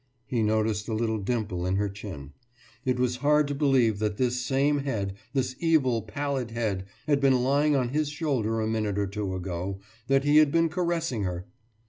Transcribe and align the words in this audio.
He 0.25 0.41
noticed 0.41 0.87
a 0.87 0.95
little 0.95 1.19
dimple 1.19 1.63
in 1.67 1.75
her 1.75 1.87
chin. 1.87 2.33
It 2.85 2.99
was 2.99 3.17
hard 3.17 3.47
to 3.49 3.53
believe 3.53 3.99
that 3.99 4.17
this 4.17 4.41
same 4.43 4.79
head, 4.79 5.13
this 5.33 5.55
evil 5.59 6.01
pallid 6.01 6.49
head, 6.49 6.85
had 7.05 7.19
been 7.21 7.43
lying 7.43 7.75
on 7.75 7.89
his 7.89 8.09
shoulder 8.09 8.59
a 8.61 8.67
minute 8.67 8.97
or 8.97 9.05
two 9.05 9.35
ago, 9.35 9.79
that 10.07 10.23
he 10.23 10.37
had 10.37 10.51
been 10.51 10.69
caressing 10.69 11.21
her! 11.21 11.45